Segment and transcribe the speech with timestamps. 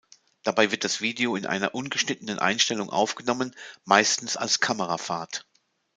[0.41, 3.55] Dabei wird das Video in einer ungeschnittenen Einstellung aufgenommen,
[3.85, 5.45] meistens als Kamerafahrt.